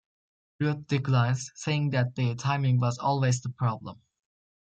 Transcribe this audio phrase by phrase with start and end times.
[0.59, 4.01] Ruth declines, saying that their timing was always the problem.